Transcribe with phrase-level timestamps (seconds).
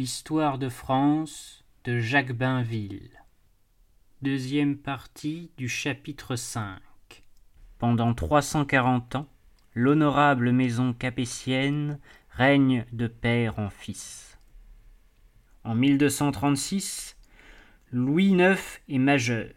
[0.00, 3.10] L'histoire de France de Jacques Bainville.
[4.22, 6.78] Deuxième partie du chapitre 5.
[7.78, 9.28] Pendant 340 ans,
[9.74, 11.98] l'honorable maison capétienne
[12.30, 14.38] règne de père en fils.
[15.64, 17.16] En 1236,
[17.90, 19.52] Louis IX est majeur.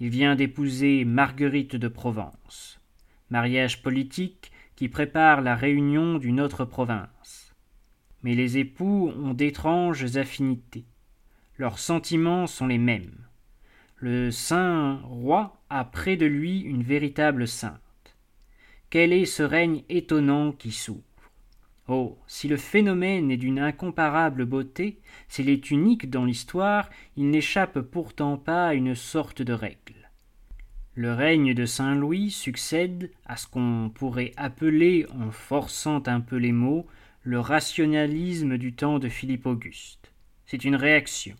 [0.00, 2.80] Il vient d'épouser Marguerite de Provence.
[3.30, 7.51] Mariage politique qui prépare la réunion d'une autre province.
[8.22, 10.84] Mais les époux ont d'étranges affinités.
[11.58, 13.26] Leurs sentiments sont les mêmes.
[13.96, 17.80] Le saint roi a près de lui une véritable sainte.
[18.90, 21.02] Quel est ce règne étonnant qui s'ouvre?
[21.88, 27.80] Oh, si le phénomène est d'une incomparable beauté, s'il est unique dans l'histoire, il n'échappe
[27.80, 30.10] pourtant pas à une sorte de règle.
[30.94, 36.36] Le règne de Saint Louis succède à ce qu'on pourrait appeler, en forçant un peu
[36.36, 36.86] les mots,
[37.24, 40.12] le rationalisme du temps de Philippe Auguste.
[40.44, 41.36] C'est une réaction.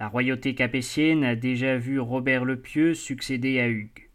[0.00, 4.10] La royauté capétienne a déjà vu Robert le Pieux succéder à Hugues.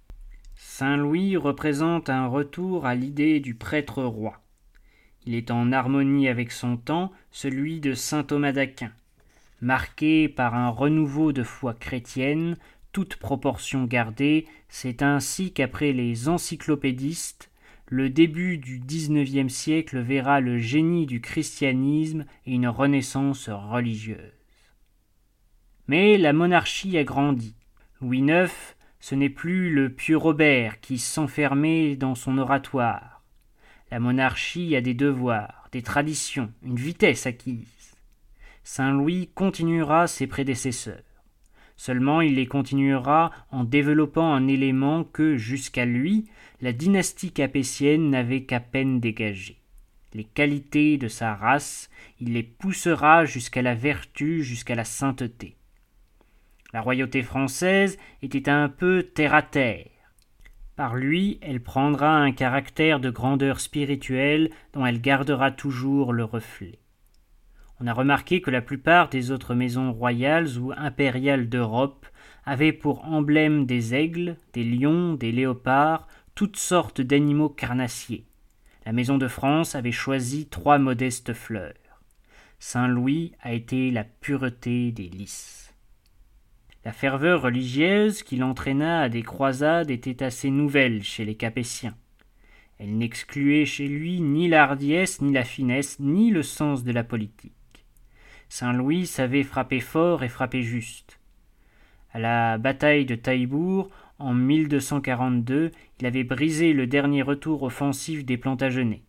[0.56, 4.42] Saint Louis représente un retour à l'idée du prêtre roi.
[5.26, 8.92] Il est en harmonie avec son temps, celui de saint Thomas d'Aquin,
[9.62, 12.58] marqué par un renouveau de foi chrétienne,
[12.92, 17.51] toute proportion gardée, c'est ainsi qu'après les encyclopédistes,
[17.92, 24.32] le début du XIXe siècle verra le génie du christianisme et une renaissance religieuse.
[25.88, 27.54] Mais la monarchie a grandi.
[28.00, 28.50] Louis IX,
[29.02, 33.24] ce n'est plus le pieux Robert qui s'enfermait dans son oratoire.
[33.92, 37.98] La monarchie a des devoirs, des traditions, une vitesse acquise.
[38.64, 41.04] Saint Louis continuera ses prédécesseurs.
[41.84, 46.26] Seulement il les continuera en développant un élément que, jusqu'à lui,
[46.62, 49.58] la dynastie capétienne n'avait qu'à peine dégagé.
[50.14, 55.56] Les qualités de sa race, il les poussera jusqu'à la vertu, jusqu'à la sainteté.
[56.72, 59.90] La royauté française était un peu terre à terre.
[60.76, 66.81] Par lui, elle prendra un caractère de grandeur spirituelle dont elle gardera toujours le reflet.
[67.84, 72.06] On a remarqué que la plupart des autres maisons royales ou impériales d'Europe
[72.46, 78.26] avaient pour emblème des aigles, des lions, des léopards, toutes sortes d'animaux carnassiers.
[78.86, 81.74] La maison de France avait choisi trois modestes fleurs.
[82.60, 85.74] Saint Louis a été la pureté des lys.
[86.86, 91.96] La ferveur religieuse qui l'entraîna à des croisades était assez nouvelle chez les Capétiens.
[92.78, 97.54] Elle n'excluait chez lui ni l'ardiesse, ni la finesse, ni le sens de la politique.
[98.52, 101.22] Saint Louis savait frapper fort et frapper juste.
[102.12, 103.90] À la bataille de Taillebourg,
[104.20, 109.04] en 1242, il avait brisé le dernier retour offensif des Plantagenets.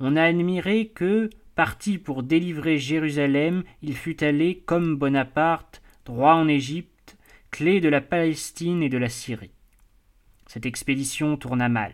[0.00, 6.48] On a admiré que, parti pour délivrer Jérusalem, il fût allé, comme Bonaparte, droit en
[6.48, 7.18] Égypte,
[7.50, 9.52] clé de la Palestine et de la Syrie.
[10.46, 11.92] Cette expédition tourna mal.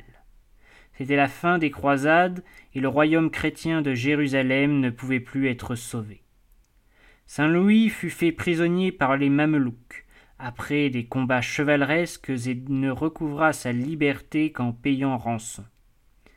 [0.96, 5.74] C'était la fin des croisades et le royaume chrétien de Jérusalem ne pouvait plus être
[5.74, 6.22] sauvé.
[7.26, 10.04] Saint Louis fut fait prisonnier par les Mamelouks,
[10.38, 15.64] après des combats chevaleresques et ne recouvra sa liberté qu'en payant rançon.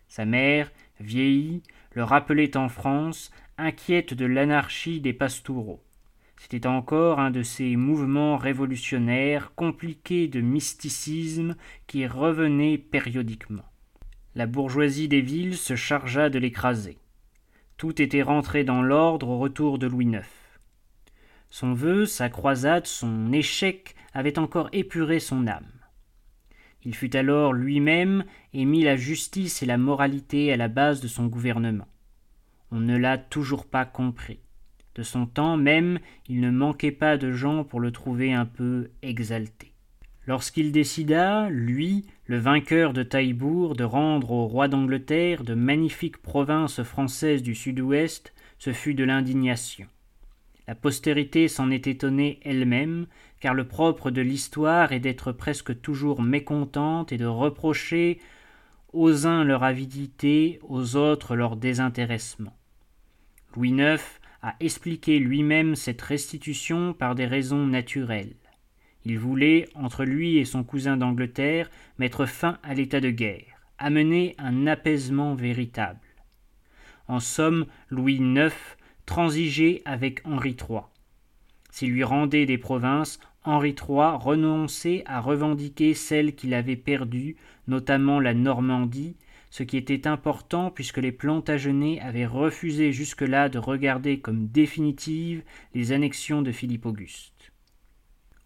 [0.08, 5.84] Sa mère, vieillie, le rappelait en France, inquiète de l'anarchie des pastoureaux.
[6.38, 11.56] C'était encore un de ces mouvements révolutionnaires compliqués de mysticisme
[11.88, 13.64] qui revenaient périodiquement.
[14.35, 16.97] La bourgeoisie des villes se chargea de l'écraser.
[17.77, 20.27] Tout était rentré dans l'ordre au retour de Louis IX.
[21.51, 25.72] Son vœu, sa croisade, son échec avaient encore épuré son âme.
[26.83, 28.23] Il fut alors lui-même
[28.53, 31.88] et mit la justice et la moralité à la base de son gouvernement.
[32.72, 34.39] On ne l'a toujours pas compris.
[34.95, 38.89] De son temps même, il ne manquait pas de gens pour le trouver un peu
[39.03, 39.73] exalté.
[40.25, 46.81] Lorsqu'il décida, lui, le vainqueur de Taillebourg, de rendre au roi d'Angleterre de magnifiques provinces
[46.84, 49.87] françaises du sud-ouest, ce fut de l'indignation.
[50.67, 53.08] La postérité s'en est étonnée elle-même,
[53.41, 58.20] car le propre de l'histoire est d'être presque toujours mécontente et de reprocher
[58.93, 62.55] aux uns leur avidité, aux autres leur désintéressement.
[63.55, 64.02] Louis IX
[64.41, 68.35] a expliqué lui-même cette restitution par des raisons naturelles.
[69.05, 74.35] Il voulait, entre lui et son cousin d'Angleterre, mettre fin à l'état de guerre, amener
[74.38, 76.00] un apaisement véritable.
[77.08, 78.53] En somme, Louis IX
[79.05, 80.82] transigeait avec Henri III.
[81.70, 87.35] S'il lui rendait des provinces, Henri III renonçait à revendiquer celles qu'il avait perdues,
[87.67, 89.17] notamment la Normandie,
[89.49, 95.44] ce qui était important puisque les Plantagenets avaient refusé jusque-là de regarder comme définitives
[95.76, 97.33] les annexions de Philippe Auguste.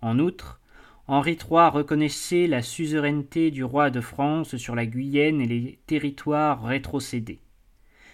[0.02, 0.60] En outre,
[1.08, 6.64] Henri III reconnaissait la suzeraineté du roi de France sur la Guyenne et les territoires
[6.64, 7.40] rétrocédés.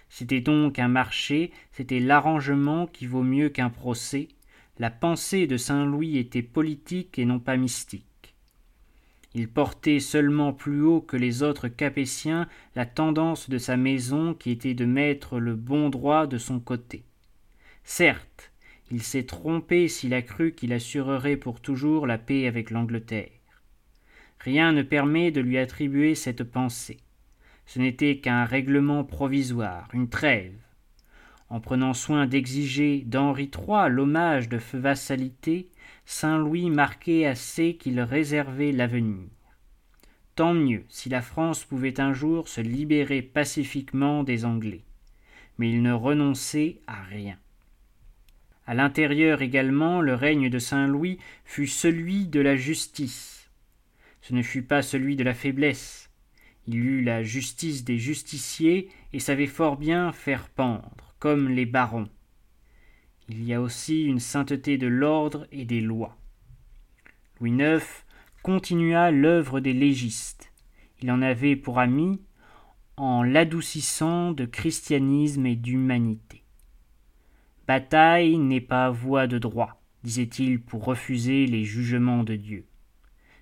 [0.09, 4.27] C'était donc un marché, c'était l'arrangement qui vaut mieux qu'un procès.
[4.77, 8.35] La pensée de Saint Louis était politique et non pas mystique.
[9.33, 14.51] Il portait seulement plus haut que les autres Capétiens la tendance de sa maison qui
[14.51, 17.03] était de mettre le bon droit de son côté.
[17.83, 18.52] Certes,
[18.91, 23.31] il s'est trompé s'il a cru qu'il assurerait pour toujours la paix avec l'Angleterre.
[24.39, 26.97] Rien ne permet de lui attribuer cette pensée.
[27.65, 30.53] Ce n'était qu'un règlement provisoire, une trêve.
[31.49, 35.69] En prenant soin d'exiger d'Henri III l'hommage de vassalité,
[36.05, 39.29] Saint Louis marquait assez qu'il réservait l'avenir.
[40.35, 44.83] Tant mieux si la France pouvait un jour se libérer pacifiquement des Anglais.
[45.57, 47.37] Mais il ne renonçait à rien.
[48.65, 53.49] À l'intérieur également, le règne de Saint Louis fut celui de la justice.
[54.21, 56.09] Ce ne fut pas celui de la faiblesse.
[56.67, 62.09] Il eut la justice des justiciers et savait fort bien faire pendre, comme les barons
[63.29, 66.17] il y a aussi une sainteté de l'ordre et des lois.
[67.39, 67.83] Louis IX
[68.41, 70.51] continua l'œuvre des légistes.
[71.01, 72.21] Il en avait pour ami
[72.97, 76.42] en l'adoucissant de christianisme et d'humanité.
[77.65, 82.65] Bataille n'est pas voie de droit, disait-il pour refuser les jugements de Dieu.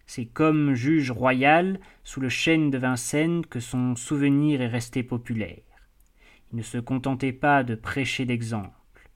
[0.06, 5.63] C'est comme juge royal sous le chêne de Vincennes que son souvenir est resté populaire.
[6.51, 9.09] Il ne se contentait pas de prêcher d'exemple.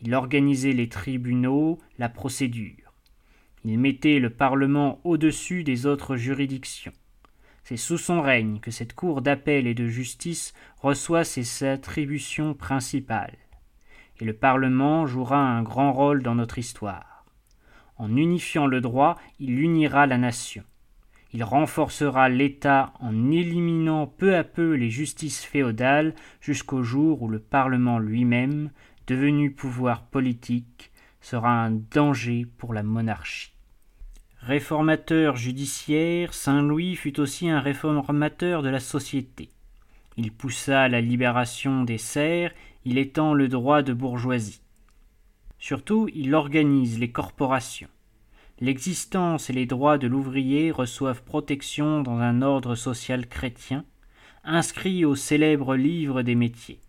[0.00, 2.94] Il organisait les tribunaux, la procédure.
[3.64, 6.92] Il mettait le Parlement au-dessus des autres juridictions.
[7.64, 13.38] C'est sous son règne que cette Cour d'appel et de justice reçoit ses attributions principales.
[14.22, 17.24] Et le Parlement jouera un grand rôle dans notre histoire.
[17.96, 20.62] En unifiant le droit, il unira la nation.
[21.32, 27.40] Il renforcera l'État en éliminant peu à peu les justices féodales jusqu'au jour où le
[27.40, 28.70] Parlement lui-même
[29.08, 33.52] devenu pouvoir politique, sera un danger pour la monarchie.
[34.38, 39.50] Réformateur judiciaire, Saint Louis fut aussi un réformateur de la société.
[40.16, 44.60] Il poussa la libération des serfs, il étend le droit de bourgeoisie.
[45.58, 47.88] Surtout, il organise les corporations.
[48.60, 53.84] L'existence et les droits de l'ouvrier reçoivent protection dans un ordre social chrétien,
[54.44, 56.80] inscrit au célèbre livre des métiers.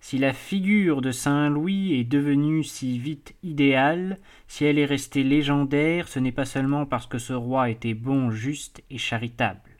[0.00, 4.18] Si la figure de Saint Louis est devenue si vite idéale,
[4.48, 8.30] si elle est restée légendaire, ce n'est pas seulement parce que ce roi était bon,
[8.30, 9.73] juste et charitable.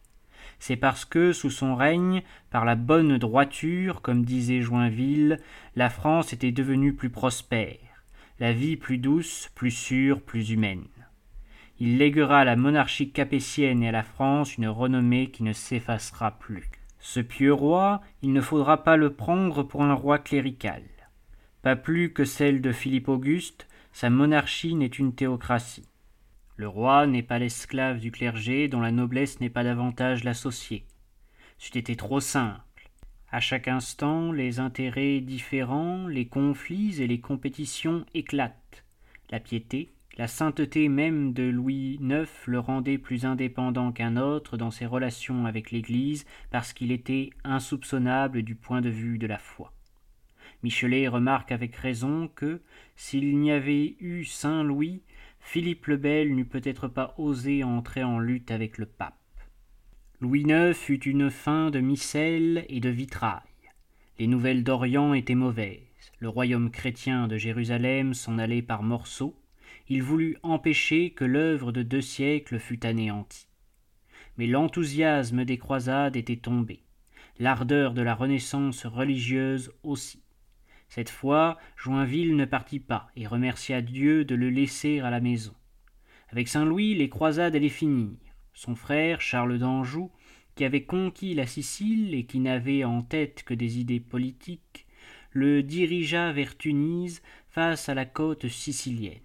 [0.66, 5.38] C'est parce que, sous son règne, par la bonne droiture, comme disait Joinville,
[5.76, 7.76] la France était devenue plus prospère,
[8.40, 10.86] la vie plus douce, plus sûre, plus humaine.
[11.80, 16.30] Il léguera à la monarchie capétienne et à la France une renommée qui ne s'effacera
[16.30, 16.70] plus.
[16.98, 20.82] Ce pieux roi, il ne faudra pas le prendre pour un roi clérical.
[21.60, 25.90] Pas plus que celle de Philippe Auguste, sa monarchie n'est une théocratie.
[26.56, 30.84] Le roi n'est pas l'esclave du clergé dont la noblesse n'est pas davantage l'associée.
[31.58, 32.90] C'eût été trop simple.
[33.30, 38.84] À chaque instant, les intérêts différents, les conflits et les compétitions éclatent.
[39.30, 44.70] La piété, la sainteté même de Louis IX le rendait plus indépendant qu'un autre dans
[44.70, 49.72] ses relations avec l'Église parce qu'il était insoupçonnable du point de vue de la foi.
[50.62, 52.62] Michelet remarque avec raison que,
[52.94, 55.02] s'il n'y avait eu Saint Louis,
[55.44, 59.14] Philippe le Bel n'eût peut-être pas osé entrer en lutte avec le pape.
[60.20, 63.42] Louis IX eut une fin de missel et de vitrail.
[64.18, 65.80] Les nouvelles d'Orient étaient mauvaises.
[66.18, 69.36] Le royaume chrétien de Jérusalem s'en allait par morceaux
[69.88, 73.48] il voulut empêcher que l'œuvre de deux siècles fût anéantie.
[74.38, 76.82] Mais l'enthousiasme des croisades était tombé,
[77.38, 80.23] l'ardeur de la Renaissance religieuse aussi.
[80.88, 85.54] Cette fois, Joinville ne partit pas et remercia Dieu de le laisser à la maison.
[86.28, 88.16] Avec Saint Louis, les croisades allaient finir.
[88.52, 90.10] Son frère, Charles d'Anjou,
[90.54, 94.86] qui avait conquis la Sicile et qui n'avait en tête que des idées politiques,
[95.32, 99.18] le dirigea vers Tunis face à la côte sicilienne.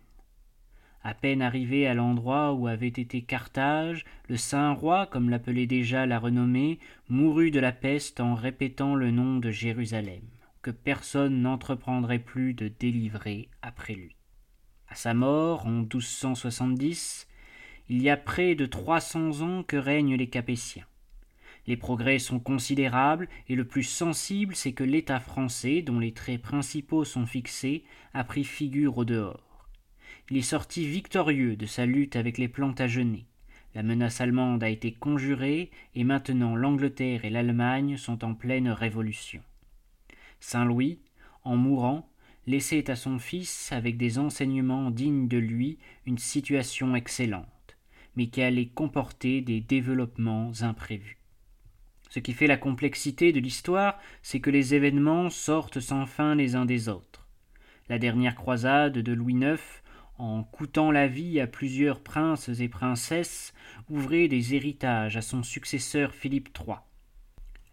[1.02, 6.06] À peine arrivé à l'endroit où avait été Carthage, le saint roi, comme l'appelait déjà
[6.06, 10.24] la renommée, mourut de la peste en répétant le nom de Jérusalem,
[10.62, 14.16] que personne n'entreprendrait plus de délivrer après lui.
[14.88, 17.28] À sa mort, en 1270,
[17.90, 20.86] il y a près de trois cents ans que règnent les Capétiens.
[21.68, 26.42] Les progrès sont considérables, et le plus sensible, c'est que l'État français, dont les traits
[26.42, 29.68] principaux sont fixés, a pris figure au dehors.
[30.30, 33.26] Il est sorti victorieux de sa lutte avec les Plantagenets.
[33.76, 39.44] La menace allemande a été conjurée, et maintenant l'Angleterre et l'Allemagne sont en pleine révolution.
[40.40, 41.00] Saint Louis,
[41.44, 42.10] en mourant,
[42.48, 47.78] laissait à son fils, avec des enseignements dignes de lui, une situation excellente,
[48.16, 51.20] mais qui allait comporter des développements imprévus.
[52.10, 56.56] Ce qui fait la complexité de l'histoire, c'est que les événements sortent sans fin les
[56.56, 57.28] uns des autres.
[57.88, 59.60] La dernière croisade de Louis IX,
[60.18, 63.54] en coûtant la vie à plusieurs princes et princesses,
[63.90, 66.78] ouvrait des héritages à son successeur Philippe III.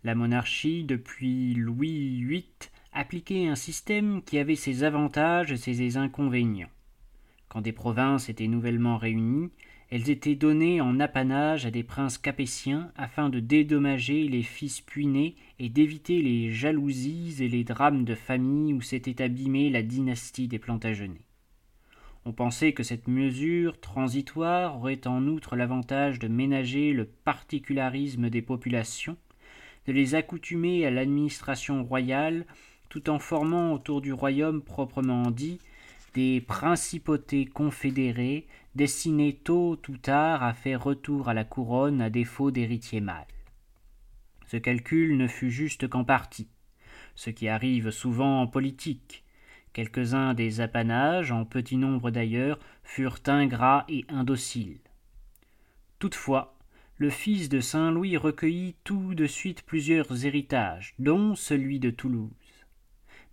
[0.06, 2.44] La monarchie, depuis Louis VIII,
[2.92, 6.70] appliquait un système qui avait ses avantages et ses inconvénients.
[7.48, 9.50] Quand des provinces étaient nouvellement réunies,
[9.90, 15.34] elles étaient données en apanage à des princes capétiens afin de dédommager les fils puinés
[15.58, 20.60] et d'éviter les jalousies et les drames de famille où s'était abîmée la dynastie des
[20.60, 21.26] Plantagenets.
[22.24, 28.42] On pensait que cette mesure transitoire aurait en outre l'avantage de ménager le particularisme des
[28.42, 29.16] populations,
[29.86, 32.44] de les accoutumer à l'administration royale,
[32.88, 35.58] tout en formant autour du royaume proprement dit
[36.14, 42.50] des principautés confédérées destinées tôt ou tard à faire retour à la couronne à défaut
[42.50, 43.26] d'héritier mâle.
[44.46, 46.48] Ce calcul ne fut juste qu'en partie,
[47.14, 49.24] ce qui arrive souvent en politique.
[49.72, 54.78] Quelques-uns des apanages, en petit nombre d'ailleurs, furent ingrats et indociles.
[55.98, 56.55] Toutefois,
[56.98, 62.30] le fils de Saint Louis recueillit tout de suite plusieurs héritages, dont celui de Toulouse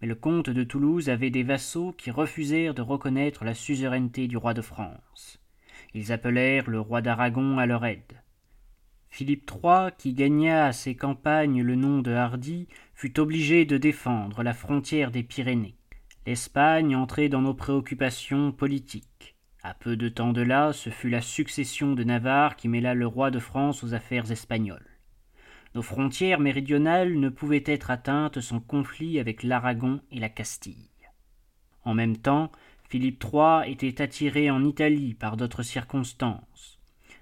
[0.03, 4.35] mais le comte de Toulouse avait des vassaux qui refusèrent de reconnaître la suzeraineté du
[4.35, 5.39] roi de France.
[5.93, 8.21] Ils appelèrent le roi d'Aragon à leur aide.
[9.09, 14.43] Philippe III, qui gagna à ses campagnes le nom de Hardy, fut obligé de défendre
[14.43, 15.77] la frontière des Pyrénées.
[16.27, 19.32] L'Espagne entrait dans nos préoccupations politiques.
[19.65, 23.07] À peu de temps de là, ce fut la succession de Navarre qui mêla le
[23.07, 24.99] roi de France aux affaires espagnoles.
[25.73, 30.89] Nos frontières méridionales ne pouvaient être atteintes sans conflit avec l'Aragon et la Castille.
[31.85, 32.51] En même temps,
[32.89, 36.77] Philippe III était attiré en Italie par d'autres circonstances.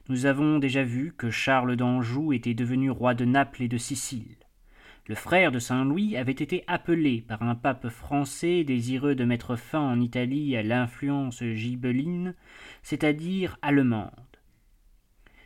[0.10, 4.36] Nous avons déjà vu que Charles d'Anjou était devenu roi de Naples et de Sicile.
[5.12, 9.58] Le frère de Saint Louis avait été appelé par un pape français désireux de mettre
[9.58, 12.34] fin en Italie à l'influence gibeline,
[12.82, 14.14] c'est-à-dire allemande.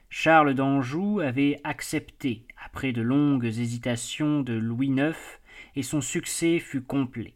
[0.07, 5.17] Charles d'Anjou avait accepté, après de longues hésitations de Louis IX,
[5.75, 7.33] et son succès fut complet.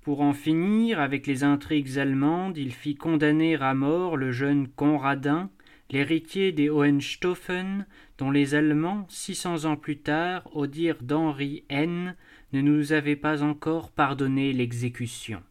[0.00, 5.48] Pour en finir avec les intrigues allemandes, il fit condamner à mort le jeune Conradin,
[5.92, 12.16] l'héritier des Hohenstaufen, dont les Allemands, six cents ans plus tard, au dire d'Henri N.,
[12.52, 15.42] ne nous avaient pas encore pardonné l'exécution.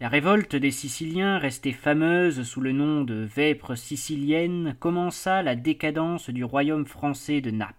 [0.00, 6.30] La révolte des Siciliens, restée fameuse sous le nom de Vêpres sicilienne, commença la décadence
[6.30, 7.74] du royaume français de Naples.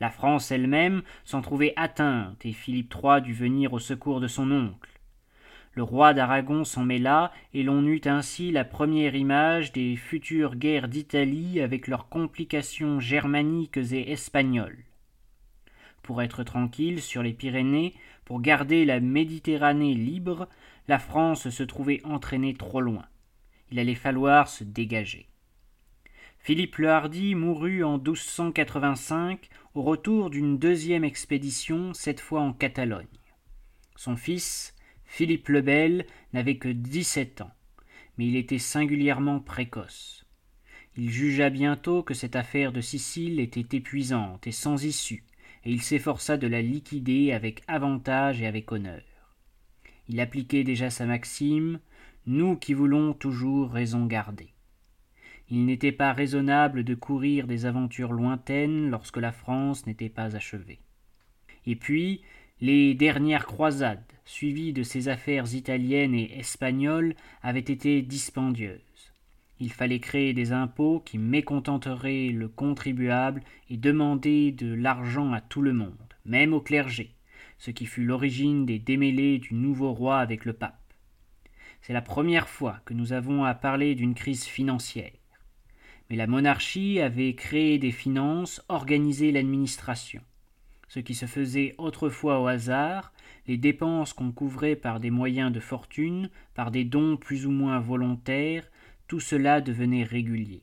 [0.00, 4.50] La France elle-même s'en trouvait atteinte, et Philippe III dut venir au secours de son
[4.50, 4.89] oncle.
[5.74, 10.88] Le roi d'Aragon s'en mêla, et l'on eut ainsi la première image des futures guerres
[10.88, 14.84] d'Italie avec leurs complications germaniques et espagnoles.
[16.02, 20.48] Pour être tranquille sur les Pyrénées, pour garder la Méditerranée libre,
[20.88, 23.04] la France se trouvait entraînée trop loin.
[23.70, 25.28] Il allait falloir se dégager.
[26.38, 33.06] Philippe le Hardy mourut en 1285 au retour d'une deuxième expédition, cette fois en Catalogne.
[33.94, 34.74] Son fils,
[35.10, 37.50] Philippe le Bel, n'avait que dix-sept ans,
[38.16, 40.24] mais il était singulièrement précoce.
[40.96, 45.24] Il jugea bientôt que cette affaire de Sicile était épuisante et sans issue,
[45.64, 49.02] et il s'efforça de la liquider avec avantage et avec honneur.
[50.08, 51.80] Il appliquait déjà sa maxime
[52.26, 54.54] Nous qui voulons toujours raison garder.
[55.48, 60.78] Il n'était pas raisonnable de courir des aventures lointaines lorsque la France n'était pas achevée.
[61.66, 62.22] Et puis,
[62.60, 68.80] les dernières croisades, suivies de ces affaires italiennes et espagnoles, avaient été dispendieuses.
[69.58, 75.62] Il fallait créer des impôts qui mécontenteraient le contribuable et demander de l'argent à tout
[75.62, 77.14] le monde, même au clergé
[77.60, 80.80] ce qui fut l'origine des démêlés du nouveau roi avec le pape.
[81.82, 85.12] C'est la première fois que nous avons à parler d'une crise financière.
[86.08, 90.22] Mais la monarchie avait créé des finances, organisé l'administration.
[90.90, 93.14] Ce qui se faisait autrefois au hasard,
[93.46, 97.80] les dépenses qu'on couvrait par des moyens de fortune, par des dons plus ou moins
[97.80, 98.68] volontaires,
[99.08, 100.62] tout cela devenait régulier.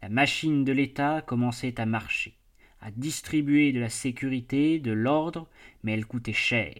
[0.00, 2.38] La machine de l'État commençait à marcher
[2.84, 5.48] à distribuer de la sécurité, de l'ordre,
[5.82, 6.74] mais elle coûtait cher.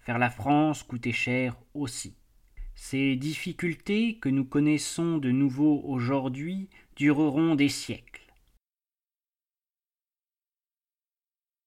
[0.00, 2.14] Faire la France coûtait cher aussi.
[2.74, 8.17] Ces difficultés que nous connaissons de nouveau aujourd'hui dureront des siècles.